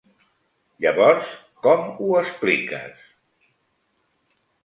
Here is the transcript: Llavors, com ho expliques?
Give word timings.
Llavors, 0.85 1.33
com 1.67 1.83
ho 2.05 2.09
expliques? 2.23 3.05